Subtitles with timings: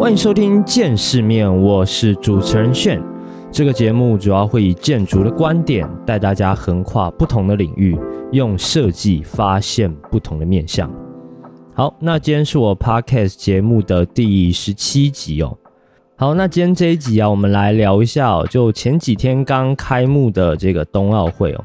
[0.00, 2.98] 欢迎收听见世面，我是主持人炫。
[3.52, 7.94] 这个节目主要会以建筑的观点带大家横跨不同的领域，
[8.32, 10.90] 用设计发现不同的面向。
[11.74, 15.54] 好，那今天是我 podcast 节目的第十七集哦。
[16.16, 21.62] 好，那今天这一集啊，我们来聊一下哦，就前几天刚开幕的这个冬奥会哦，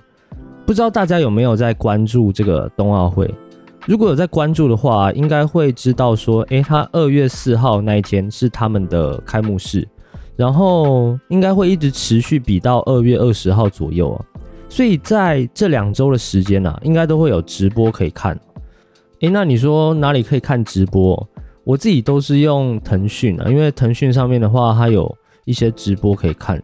[0.65, 3.33] 不知道大家有没有在关注这个冬奥会？
[3.86, 9.87] 如果有在关注的话，应该会知道说，诶，他二月四号那一天是他们的开幕式，
[10.36, 14.25] 然后应该会一直持续比到二月二十号左右啊。
[14.68, 18.37] 所以在这两周的时间呢，应该都会有直播可以看。
[19.21, 21.27] 诶，那你说哪里可以看直播？
[21.63, 25.15] 我自己都是用腾讯啊，因为腾讯上面的话，它有
[25.46, 26.61] 一些直播可以看。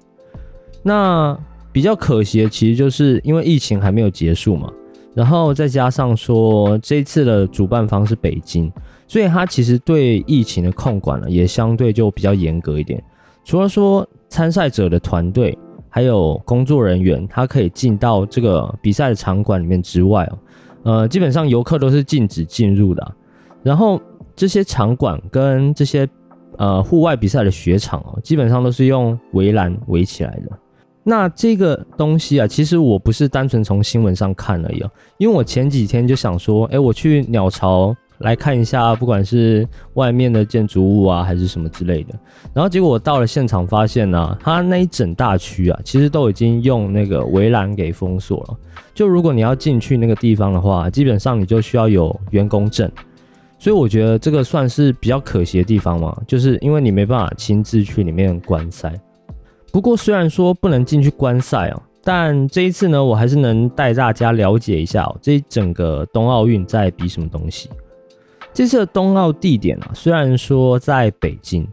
[0.82, 1.38] 那
[1.72, 4.74] 比较可惜的，其实就是因为疫情还没有结束嘛。
[5.14, 8.72] 然后再加上说，这次的主办方是北京，
[9.08, 13.04] 所以他其实对疫情的控管呢，也相对就比较严格一点。
[13.44, 15.58] 除了说参赛者的团队
[15.90, 20.40] 还有工作人员，他可以进到这个比赛的场馆里面之外哦，
[20.84, 23.16] 呃，基本上游客都是禁止进入的。
[23.64, 24.02] 然后
[24.36, 26.08] 这些场馆跟这些
[26.58, 30.52] 呃户外比赛的雪场哦，基本上都是用围栏围起来的。
[31.04, 42.14] 那这个东西啊，其实我不是单纯从新闻上看而已哦，因为我前几天就想说，哎，我去鸟巢来看一下，不管是外面的建筑物啊，还是什么之类的。
[42.54, 48.58] 然后结果我到了现场，发现呢，它那一整大区啊，其实都已经用那个围栏给封锁了。
[48.94, 52.88] 就如果你要进去那个地方的话，基本上你就需要有员工证。
[53.58, 58.94] 所以我觉得这个算是比较可惜的地方嘛，就是因为你没办法亲自去里面观赛。
[59.72, 67.70] 不过虽然说不能进去观赛哦，但这一次呢，我还是能带大家了解一下哦，这整个冬奥运在比什么东西。
[68.54, 71.66] 这次的冬奥地点啊，虽然说在北京，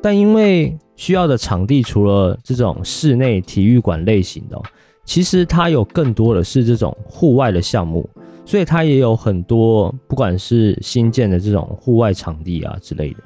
[0.00, 4.58] 但因为需要的场地除了这种室内体育馆类型的，
[5.04, 8.08] 其实它有更多的是这种户外的项目，
[8.46, 13.16] 所以它也有很多不管是新建的这种户外场地啊之类的。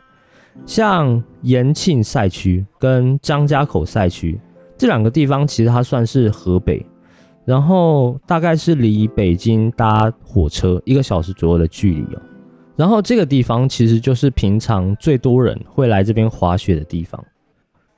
[0.65, 4.41] 像延庆赛区跟张家口赛区
[4.77, 6.85] 这两个地方，其实它算是河北，
[7.45, 12.23] 然后大概是离北京搭火车一个小时左右的距离哦。
[12.75, 17.25] 然后这个地方其实就是平常最多人会来这边滑雪的地方。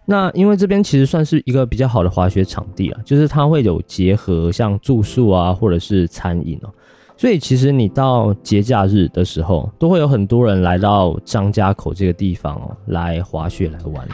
[0.05, 6.71] 那因为这边其实算是一个比较好的滑雪场地啊，就是它会有结合像住宿啊或者是餐饮哦。
[7.19, 14.09] 所以其实你到节假日的时候，都会有很多人来到张家口这个地方哦，来滑雪来玩。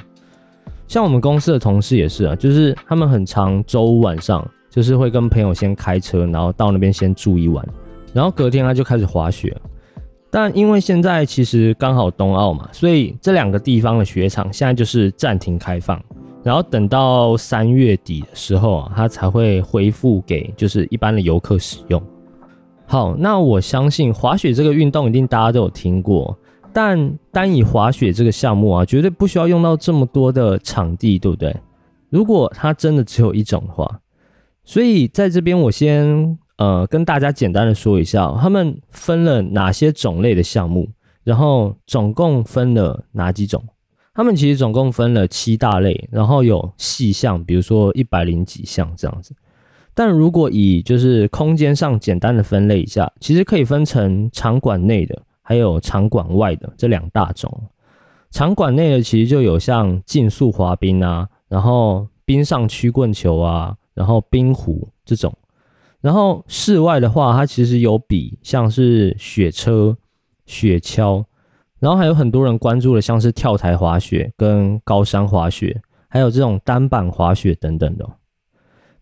[0.89, 7.63] 像我们公司的同事也是啊，就是他们很常周五晚上，就是会跟朋友先开车，然后到那边先住一晚，
[8.15, 9.55] 然后隔天他就开始滑雪。
[10.31, 16.03] 但因为现在其实刚好冬奥嘛，所以这两个地方的雪场现在就是暂停开放，
[16.43, 22.03] 然后等到三月底的时候啊，它才会恢复给就是一般的游客使用。
[22.87, 26.39] 好，那我相信滑雪这个运动一定大家都有听过，
[26.73, 31.55] 但单以滑雪这个项目啊，绝对不需要用到这么多的场地，对不对？
[32.11, 34.01] 如果它真的只有一种的话，
[34.65, 40.89] 所以在这边我先呃跟大家简单的说一下，他们分了哪些种类的项目，
[41.25, 43.65] 然后总共分了哪几种？
[44.15, 49.35] 他们其实总共分了七大类，然后有细项，比如说一百零几项这样子。
[49.95, 57.63] 但如果以就是空间上简单的分类一下，其实可以分成场馆内的，还有场馆外的这两大种。
[58.31, 65.33] 场馆内的其实就有像竞速滑冰啊，然后冰上曲棍球啊，然后冰壶这种。
[66.01, 69.97] 然后室外的话，它其实有比像是雪车、
[70.45, 71.25] 雪橇，
[71.79, 78.05] 然后还有很多人关注的像是跳台滑雪跟高山滑雪，还有这种单板滑雪等等的。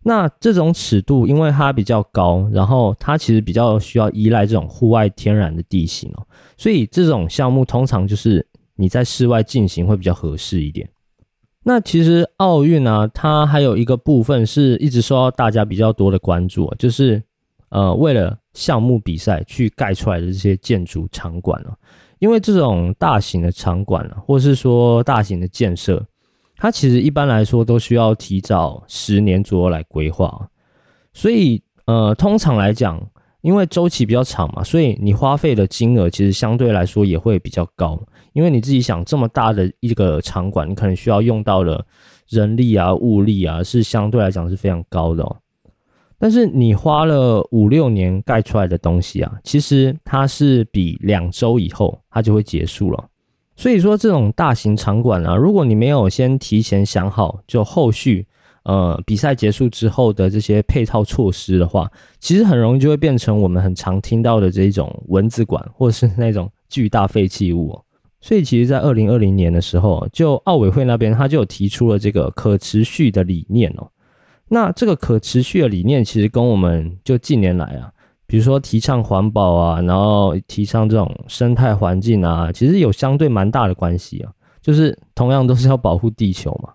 [0.04, 8.44] 那这种尺度，因为它比较高，然后它其实比较需要依赖这种户外天然的地形哦，所以这种项目通常就是
[8.74, 10.88] 你在室外进行会比较合适一点。
[11.62, 17.22] 那其实奥运呢，它还有一个部分是一直受到大家比较多的关注，就是
[17.68, 21.72] 呃为了项目比赛去盖出来的这些建筑场馆了，
[22.18, 26.04] 因为这种大型的场馆啊，或是说大型的建设。
[26.62, 30.48] 它其实一般来说都需要提早十年左右来规划，
[31.12, 33.04] 所以呃，通常来讲，
[33.41, 38.00] 因为周期比较长嘛，所以你花费的金额其实相对来说也会比较高。
[38.32, 41.84] 因为你自己想这么大的一个场馆，你可能需要用到的
[42.28, 45.24] 人力啊、物力啊，是相对来讲是非常高的。
[45.24, 45.36] 哦。
[46.16, 53.08] 但是你花了五六年盖出来的东西啊，其实它是比两周以后它就会结束了。
[53.54, 58.27] 所以说，这种大型场馆啊，如果你没有先提前想好，就后续
[58.65, 67.78] 呃比赛结束之后的这些配套措施的话，其实很容易就会变成我们很常听到的这种蚊子馆，或者是那种巨大废弃物。
[68.21, 73.91] 所以，其实，在二零二零年的时候，就奥委会那边他就提出了这个可持续的理念哦。
[74.49, 77.91] 那这个可持续的理念，其实跟我们就近年来啊。
[78.32, 84.32] 比如说提倡环保啊，然后提倡这种生态环境啊，其实有相对蛮大的关系啊。
[84.62, 86.72] 就是同样都是要保护地球嘛，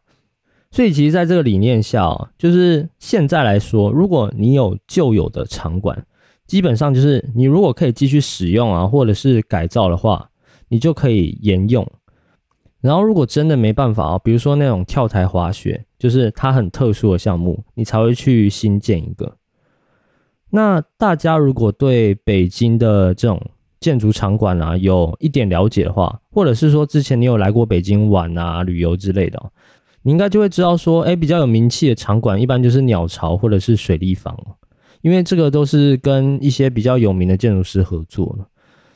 [0.70, 6.06] 所以其实在这个理念下，就是现在来说，如果你有旧有的场馆，
[6.46, 10.30] 基本上就是你如果可以继续使用啊，或者是改造的话，
[10.68, 11.84] 你就可以沿用。
[12.82, 19.37] 然后如果真的没办法啊，比如说那种跳台滑雪，就是它很特殊的项目，你才会去新建一个。
[20.50, 23.42] 那大家如果对北京的这种
[23.80, 29.40] 建筑场馆啊有一点了解的话，或者是说之前你有来过北京玩啊旅游之类的，
[30.04, 34.38] 你应该就会知道说，哎，比较有名气的场馆一般就是鸟巢或者是水立方，
[35.02, 38.46] 因为这个都是跟一些比较有名的建筑师合作的。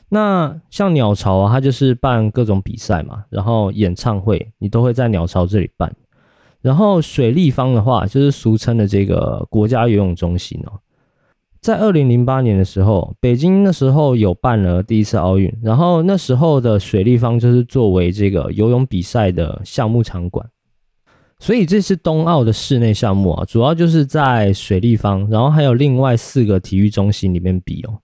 [0.08, 5.94] 那像鸟巢啊，它就是办各种比赛嘛，然后演唱会你都会在鸟巢这里办。
[6.60, 10.72] 然后水立方的话，就是俗称的这个国家游泳中心哦。
[11.62, 20.44] 在二零零八年的时候，北京那时候有办了第一次奥运，然后那时候的水立方就是作为这个游泳比赛的项目场馆，
[21.38, 27.96] 所以这次冬奥的室内项目啊，主要就是在水立方，然后还有另外四个体育中心里面比哦。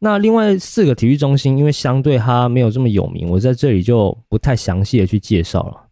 [0.00, 5.86] 那另外四个体育中心，因为相对它没有这么有名，我在这里就不太详细的去介绍了。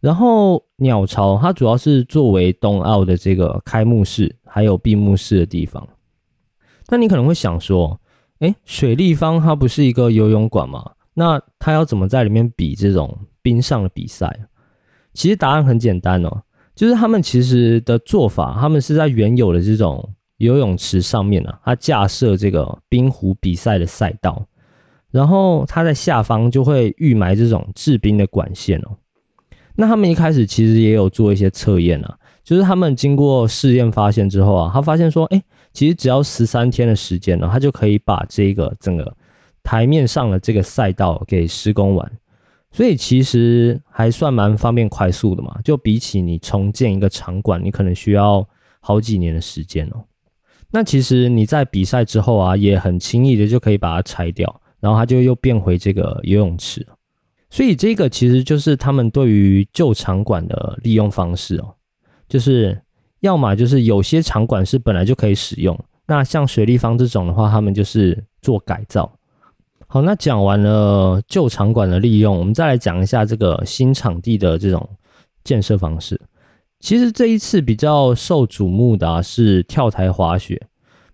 [0.00, 5.86] 然后鸟巢它主要是作为冬奥的这个开幕式还有闭幕式的地方。
[6.88, 8.00] 那你可能会想说，
[8.40, 10.92] 哎，水立方它不是一个游泳馆吗？
[11.14, 14.46] 那它要怎么在里面比这种冰上的比赛？
[15.12, 16.42] 其实答案很简单哦，
[16.74, 24.44] 就是他们其实的做法，他们是在原有的这种游泳池上面呢，它架设这个冰壶比赛的赛道，
[25.12, 28.96] 然后它在下方就会预埋这种制冰的管线哦。
[29.76, 35.42] 那他们一开始其实也有做一些测验啊，就是他们经过试验发现之后啊，他发现说，哎，
[35.72, 39.16] 其实只要十三天的时间呢，他就可以把这个整个
[39.62, 42.12] 台面上的这个赛道给施工完，
[42.70, 45.58] 所以其实还算蛮方便快速的嘛。
[45.64, 48.46] 就比起你重建一个场馆，你可能需要
[48.80, 50.04] 好几年的时间哦。
[50.70, 56.86] 那其实你在比赛之后啊，也很轻易的就可以把它拆掉，然后它就又变回这个游泳池。
[57.54, 61.72] 所以这个其实就是他们对于旧场馆的利用方式哦，
[62.28, 62.76] 就是
[63.20, 69.08] 要么就是有些场馆是本来就可以使用，那像水立方这种的话，他们就是做改造。
[69.86, 74.90] 好，那讲完了旧场馆的利用，我们再来讲一下这个新场地的这种
[75.44, 76.20] 建设方式。
[76.80, 80.60] 其实这一次比较受瞩目的是跳台滑雪，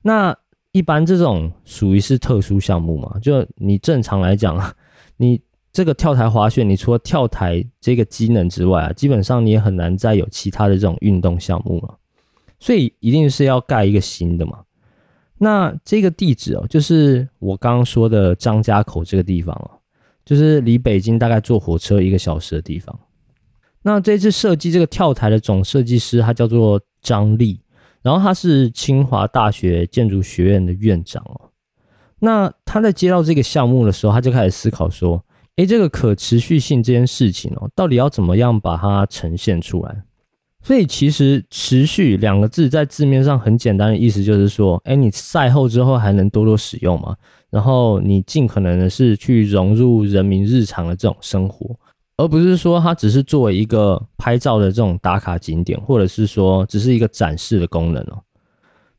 [0.01, 0.35] 那
[0.73, 3.19] 一般这种属于是特殊项目嘛？
[3.21, 4.75] 就你正常来讲，
[5.19, 5.39] 你。
[5.73, 11.97] 这个跳台滑雪，你除了跳台这个机能之外啊，基本上你也很难再有其他的这种运动项目了，
[12.59, 14.59] 所以一定是要盖一个新的嘛。
[15.39, 19.71] 那这个地址哦，就是我刚刚说的张家口这个地方哦，
[20.25, 22.99] 就是离北京大概坐火车一个小时的地方。
[23.83, 27.61] 那这次设计这个跳台的总设计师，他叫做张力，
[28.03, 31.49] 然后他是清华大学建筑学院的院长哦。
[32.19, 35.25] 那他在接到这个项目的时候，他就开始思考说。
[35.61, 40.03] 诶，这个可持续性这件事情哦，到底要怎么样把它呈现出来？
[40.63, 47.15] 所以其实“持续”两个字在字面上很简单的意思就是说，诶，你赛后之后还能多多使用嘛？
[47.51, 51.77] 然后你尽可能的是去融入人民日常的这种生活，
[52.17, 58.23] 而不是说它只是作为一个拍照的这种打卡景点，或者是说只是一个展示的功能哦。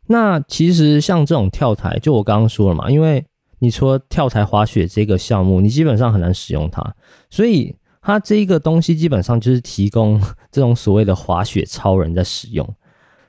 [0.06, 3.24] 那其实像这种跳台，就我刚刚说了嘛，因为
[3.64, 6.84] 你除了跳台滑雪这个项目，你基本上很难使用它，
[7.30, 10.20] 所以它这一个东西基本上就是提供
[10.52, 12.68] 这种所谓的滑雪超人在使用。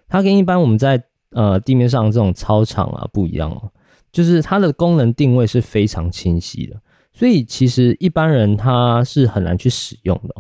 [0.09, 3.71] 它跟一般我们在呃地面上这种操场啊不一样哦，
[4.11, 6.77] 就是它的功能定位是非常清晰的，
[7.13, 10.35] 所以其实一般人他是很难去使用的。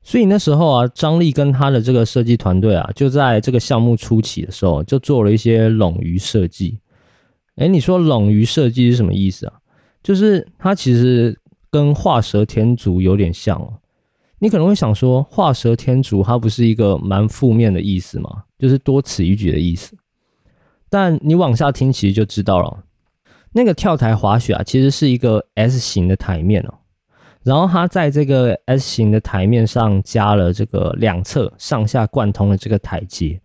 [0.00, 6.80] 所以那时候啊，张力跟他的这个设计团队啊，就在这个项目初期的时候，就做了一些冗余设计。
[7.58, 9.54] 哎，你说冗余设计是什么意思啊？
[10.02, 11.36] 就是它其实
[11.70, 13.74] 跟画蛇添足有点像哦。
[14.38, 18.44] 你可能会想说，画蛇添足它不是一个蛮负面的意思吗？
[18.58, 19.96] 就是多此一举的意思。
[20.88, 22.84] 但你往下听，其实就知道了。
[23.52, 26.74] 那个跳台滑雪啊，其实是一个 S 型的台面哦。
[27.42, 33.40] 然后它在这个 S 型的台面上加了这个两侧上下贯通的这个台阶。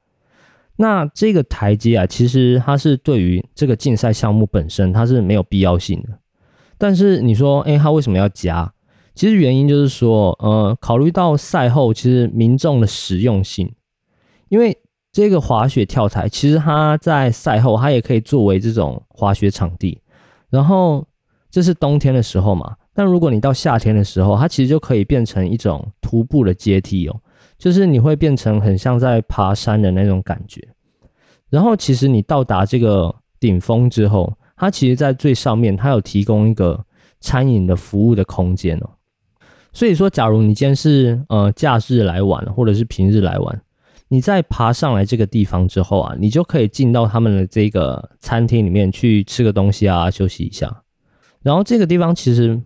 [0.76, 6.10] 那这个台阶啊，其实它是对于这个竞赛项目本身它是没有必要性的。
[6.78, 8.74] 但是你说，哎，它为什么要加？
[9.14, 13.72] 其实原因就是说，呃，考虑到赛后其实民众的实用性，
[14.50, 14.76] 因为
[15.12, 20.02] 这个滑雪跳台其实它在赛后它也可以作为这种滑雪场地。
[20.50, 21.08] 然后
[21.52, 27.20] 这是冬天的时候嘛，但如果你到夏天的时候，它其实就可以变成一种徒步的阶梯哦。
[27.58, 30.68] 就是你会变成很像在爬山的那种感觉，
[31.50, 36.86] 然后其实你到达这个顶峰之后，它其实在最上面，它有提供一个
[37.20, 38.90] 餐饮的服务的空间哦。
[39.72, 43.62] 所以说，假如你今天是呃假日来玩，或者是平日来玩，
[44.10, 50.84] 你在爬上来这个地方之后啊，你就可以进到他们的这个餐厅里面去吃个东西啊，休息一下。
[51.42, 52.62] 然后这个地方其实。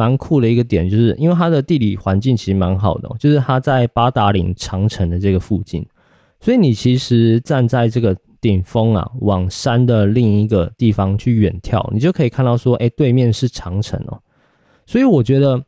[0.00, 5.86] 蛮酷的一个点，就是因为它的地理环境其实蛮好的，就是它在八达岭长城的这个附近，
[6.40, 14.18] 所以你其实站在这个顶峰啊，往山的另一个地方去远眺，你就可以看到说，哎，对面是长城哦。
[14.86, 15.62] 所以我觉得，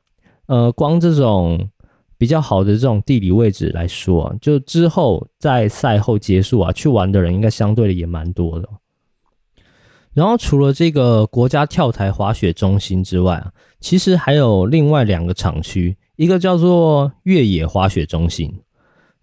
[0.47, 1.69] 呃，光这种
[2.17, 8.67] 比较好的这种地理位置来说，就之后在赛后结束啊，去玩的人应该相对的也蛮多的。
[10.15, 13.51] 然后除了这个国家跳台滑雪中心之外啊，
[13.83, 18.61] 其实还有另外两个厂区，一个叫做越野滑雪中心，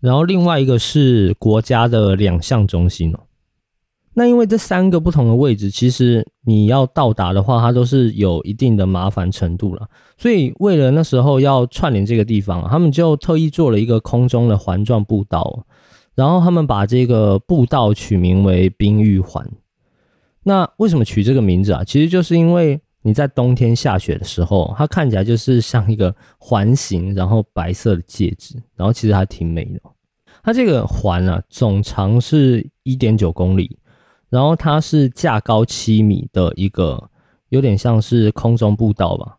[0.01, 3.22] 然后另外一个是国家的两项中心哦。
[4.13, 9.88] 那因为这三个不同的位置，其实你要到达的话，它都是有一定的麻烦程度了。
[10.18, 15.66] 所以为了那时候要串联这个地方，他们就特意做了一个空中的环状步道，
[16.16, 19.50] 然后他们把这个步道取名为冰玉环。
[20.44, 21.84] 那为什么取这个名字啊？
[21.86, 29.79] 其实就是因为你在冬天下雪的时候，它看起来就是像一个环形，然后白色的戒指，然后其实还挺美的。
[30.44, 33.77] 它这个环啊，总长是一点九公里，
[34.29, 37.10] 然后它是架高七米的一个，
[37.50, 39.38] 有点像是空中步道吧。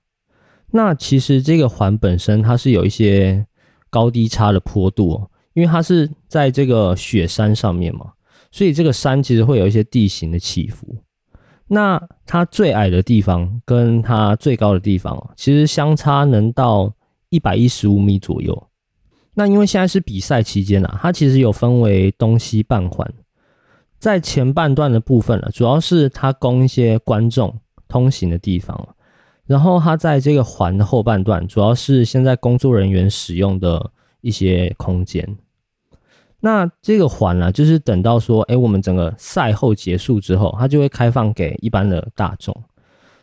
[0.71, 3.47] 那其实这个环本身它是有一些
[3.89, 8.13] 高低差的坡度，因为它是在这个雪山上面嘛。
[8.53, 10.97] 所以这个山其实会有一些地形的起伏，
[11.73, 16.93] 那它最矮的地方跟它最高的地方，其实相差能到
[17.29, 18.67] 一百一十五米左右。
[19.35, 23.09] 那因为现在是比赛期间啊，它其实有分为东西半环，
[24.01, 28.97] 在前半段的部分了，主要是它供一些观众通行的地方，
[29.47, 35.37] 然后它在这个环的后半段，主要是现在工作人员使用的一些空间。
[36.41, 42.57] 那这个环呢，就是等到说，哎，我们整个赛后结束之后，它就会开放给一般的大众。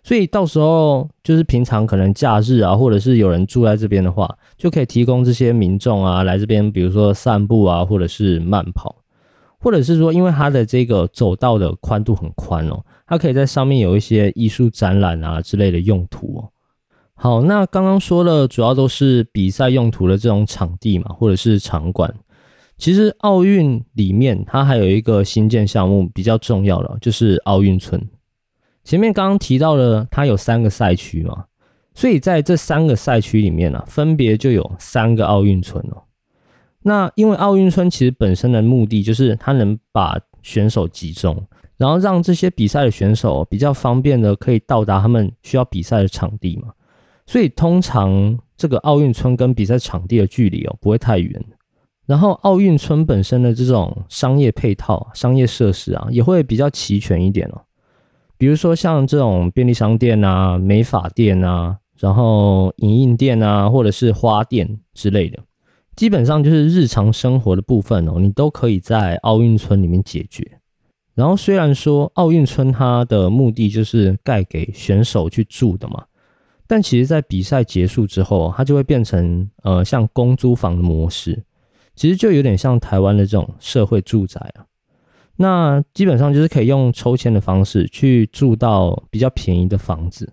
[0.03, 8.95] 所以到时候就是平常可能假日啊，或者是有人住在这边的话，就可以提供这些民众啊来这边，比如说散步啊，或者是慢跑，
[9.59, 16.49] 或者是说，因为它的这个走道的宽度很宽哦，它可以在上面有一些艺术展览啊之类的用途哦。
[17.15, 22.13] 好，那刚刚说的，主要都是比赛用途的这种场地嘛，或者是场馆。
[22.77, 28.01] 其实奥运里面，它还有一个新建项目比较重要的，就是奥运村。
[28.83, 31.45] 前面刚刚提到了，它有三个赛区嘛，
[31.93, 36.03] 所以在这三个赛区里面呢，分别就有三个奥运村哦。
[36.83, 41.35] 那因为奥运村其实本身的目的就是它能把选手集中，
[41.75, 46.69] 然后让这些比赛的选手比较方便的可以到达他们需要比赛的场地嘛。
[47.25, 51.43] 所以通常这个奥运村跟比赛场地的距离哦，不会太远。
[52.07, 57.61] 然后奥运村本身的这种商业配套、商业设施啊，也会比较齐全一点哦。
[58.37, 65.37] 比如说像这种便利商店啊、美发店啊，然后影印店啊，或者是花店之类的，
[65.97, 70.49] 基本上就是日常生活的部分哦，你都可以在奥运村里面解决。
[71.13, 76.05] 然后虽然说奥运村它的目的就是盖给选手去住的嘛，
[76.67, 81.43] 但其实在比赛结束之后，它就会变成呃像公租房的模式。
[81.97, 84.63] 其实就有点像台湾的这种社会住宅啊，
[85.35, 90.31] 那基本上就是可以用抽签的方式去住到比较便宜的房子。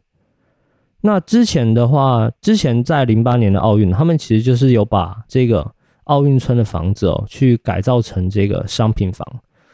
[1.00, 5.70] 那之前的话，之前在零八年的奥运，他们其实就是有把这个
[6.04, 9.26] 奥运村的房子哦，去改造成这个商品房，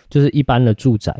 [0.08, 1.14] 就是一般的住宅。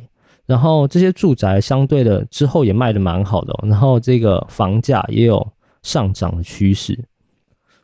[0.47, 5.47] 然后这些住宅相对的之后也卖的蛮好的，然后这个房价也有
[5.83, 6.99] 上涨的趋势。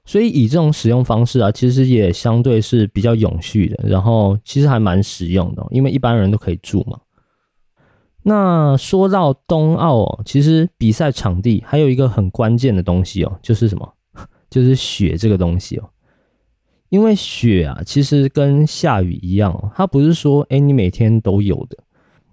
[0.06, 6.98] 所以以这种使用方式啊，其实也相对是比较永续的，然后其实还蛮实用的，因为一般人都可以住嘛。
[8.22, 13.92] 那说到冬奥哦，其实比赛场地还有一个很关键的东西哦，就是什么
[14.48, 15.90] 就是雪这个东西哦。
[16.88, 21.76] 因为雪啊，其实跟下雨一样，它不是说哎你每天都有的。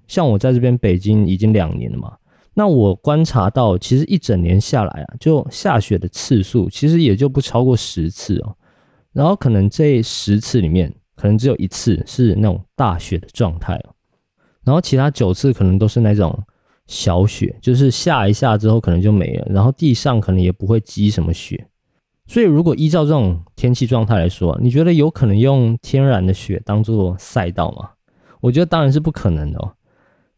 [0.07, 2.13] 像我在这边北京已经两年了嘛，
[2.53, 8.55] 那我观察到，其实一整年下来啊，就下雪的次数其实也就不超过十次哦。
[9.11, 13.95] 然后可能这十次里面，可能只有一次是那种大雪的状态哦。
[14.63, 16.37] 然后其他九次可能都是那种
[16.87, 21.67] 小雪，就是下一下之后可能就没了，然后地上可能也不会积什么雪。
[22.27, 27.89] 所以如果依照这种天气状态来说，你觉得有可能用天然的雪当做赛道吗？
[28.39, 29.73] 我觉得当然是不可能的哦。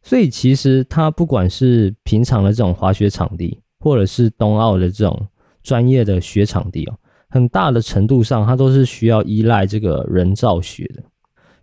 [0.05, 5.27] 所以其实它不管是平常的这种滑雪场地，或者是冬奥的这种
[5.63, 6.93] 专业的雪场地哦，
[7.27, 11.01] 很大的程度上它都是需要依赖这个人造雪的。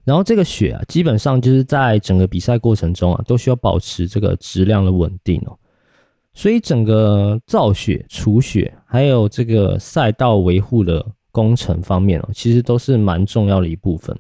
[0.03, 5.57] 然后这个雪啊，基本上就是在整个比赛过程中啊，都需要保持这个质量的稳定哦。
[6.35, 14.19] 所以整个造雪、除雪，还有这个赛道维护的工程方面哦，其实都是蛮重要的一部分。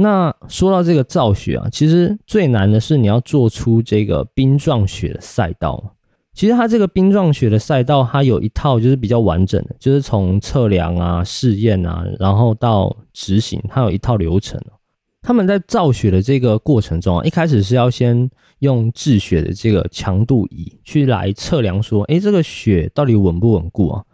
[0.00, 5.96] 那说到这个造雪啊，其实最难的是你要做出这个冰状雪的赛道。
[6.32, 14.60] 其实它这个冰状雪的赛道，它有一套就是比较完整的，就是从测量啊、试验啊，然后到执行，它有一套流程。
[15.20, 24.04] 他们在造雪的这个过程中啊，一开始是要先用制雪的这个强度仪去来测量，说，哎，这个雪到底稳不稳固啊？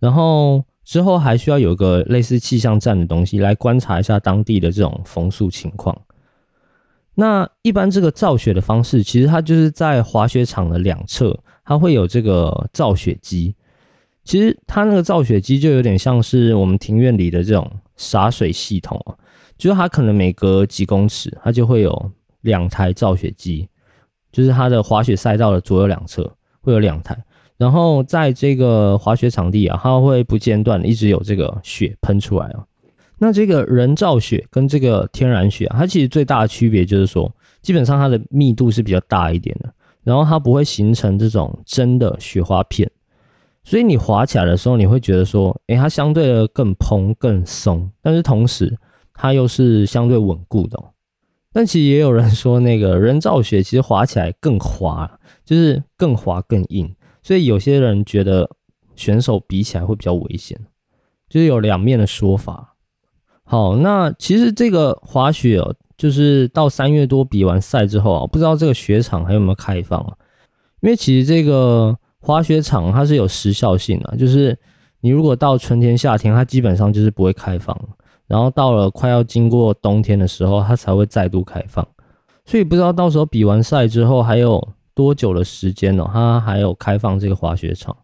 [0.00, 5.94] 然后之后还需要有个类似气象站的东西来观察一下当地的这种风速情况。
[7.14, 13.54] 那一般这个造雪的方式，其实它就是在滑雪场的两侧，它会有这个造雪机。
[14.24, 19.12] 其实它那个造雪机就有点像是我们庭院里的这种洒水系统啊。
[19.58, 23.68] 就是它可能每隔几公尺，它就会有两台造雪机，
[24.32, 27.14] 就是它的滑雪赛道的左右两侧会有两台，
[27.58, 32.64] 然后在这个滑雪场地啊，它会不间断的一直有这个雪喷出来啊。
[33.18, 37.30] 那这个人造雪跟这个天然雪啊，它其实最大的区别就是说，
[37.60, 39.70] 基本上它的密度是比较大一点的，
[40.04, 42.90] 然后它不会形成这种真的雪花片，
[43.64, 48.78] 所以你滑起来的时候，你会觉得说，诶，它相对的更蓬更松，但是同时。
[49.20, 50.80] 它又是相对稳固的，
[51.52, 55.10] 但其实也有人说，那个人造雪其实滑起来更滑，
[55.44, 56.94] 就是更滑更硬，
[57.28, 58.48] 所以有些人觉得
[58.96, 60.58] 选手比起来会比较危险，
[61.28, 62.74] 就是有两面的说法。
[63.44, 70.16] 好，那其实这个滑雪哦，就是到三月多比完赛之后啊，不知道这个雪场还有没有开放啊？
[70.80, 74.58] 因为其实这个滑雪场它是有时效性的，就是
[75.02, 77.78] 你如果到春天、夏天，它基本上就是不会开放。
[78.26, 81.86] 然后到了快要经过冬天的时候，它才会再度开放，
[82.46, 84.66] 所以不知道到时候比完赛之后还有
[84.98, 86.04] 多久的时间呢？
[86.12, 87.96] 它还有开放这个滑雪场。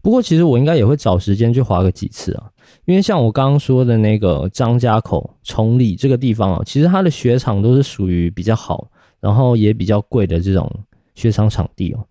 [0.00, 2.50] 不过其实我应该也会找时间去滑个几次啊，
[2.86, 8.88] 因为像我刚刚说的那个张家口崇礼这个地方啊，其实它的雪场都是属于比较好，
[9.20, 10.70] 然后也比较贵的这种
[11.14, 12.02] 雪场场地哦。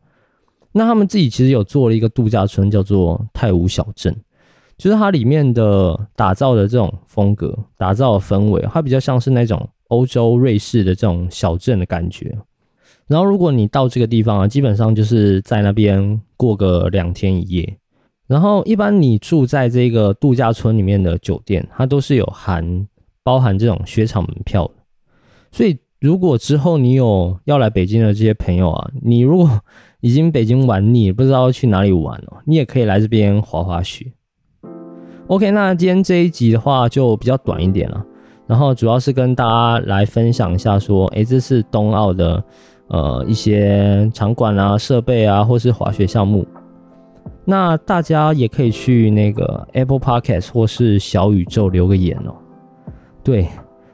[0.72, 4.16] 那他们自己其实有做了一个度假村，叫做泰武小镇。
[4.78, 12.38] 就是它里面的打造的这种风格，打造的氛围，它比较像是那种欧洲瑞士的这种小镇的感觉。
[13.14, 17.78] 然后如果你到这个地方啊，基本上就是在那边过个两天一夜。
[18.26, 22.88] 然后一般你住在这个度假村里面的酒店，它都是有含
[23.24, 24.74] 包含这种雪场门票的。
[25.52, 29.48] 所以如果之后你有要来北京的这些朋友啊，你如果
[30.00, 34.12] 已经北京玩腻，不知道去哪里玩了，你也可以来这边滑滑雪。
[35.28, 38.04] OK，那今天这一集的话就比较短一点了，
[38.48, 42.44] 然后主要是跟大家来分享一下，说，诶，这是冬奥的
[42.88, 46.46] 呃一些场馆啊、设备啊，或是滑雪项目，
[47.46, 52.36] 那大家也可以去那个 Apple Podcast 或是小宇宙留个言哦。
[53.24, 53.48] 对，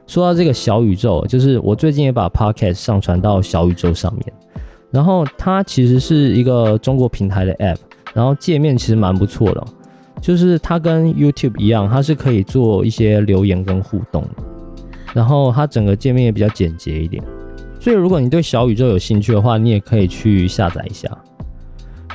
[0.06, 4.32] 说到这个小宇宙，就是我最近也把 Podcast 上传到小宇宙上面，
[4.90, 7.78] 然后它其实是一个中国平台的 App，
[8.12, 9.64] 然后界面其实蛮不错的。
[10.20, 14.22] 就是它跟 YouTube 一样，它是可以做一些留言跟互动，
[15.14, 17.24] 然后它整个界面也比较简洁一点。
[17.80, 21.10] 所以如果你对小宇宙有兴趣的话，你也可以去下载一下。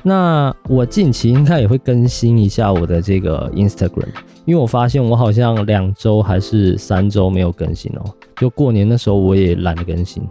[0.04, 4.08] 那我近期应该也会更新一下我的这个 Instagram，
[4.46, 8.06] 因为我发现我好像两周还是三周没有更新哦。
[8.36, 10.22] 就过年的时候我也懒得更新。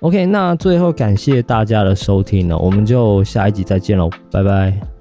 [0.00, 4.97] OK，那最后感谢大家的收听呢，我们就下一集再见喽，拜拜。